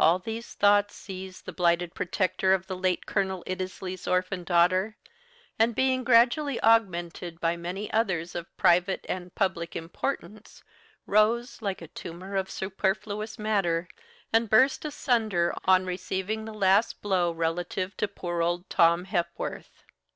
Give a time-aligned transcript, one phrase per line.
[0.00, 4.96] All these thoughts seized the blighted protector of the late Colonel Iddesleigh's orphan daughter;
[5.60, 10.64] and being gradually augmented by many others of private and public importance,
[11.06, 13.86] rose, like a tumour of superfluous matter,
[14.32, 19.84] and burst asunder on receiving the last blow relative to poor old Tom Hepworth.